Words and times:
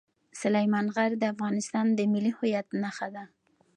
سلیمان 0.41 0.85
غر 0.95 1.11
د 1.17 1.23
افغانستان 1.33 1.85
د 1.93 1.99
ملي 2.13 2.31
هویت 2.37 2.67
نښه 2.81 3.07
ده. 3.15 3.25